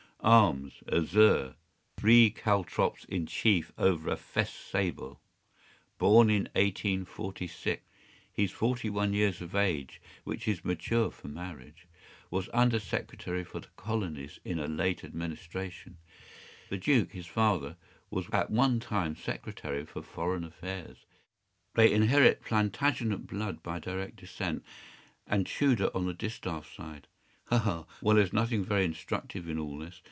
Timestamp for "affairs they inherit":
20.43-22.43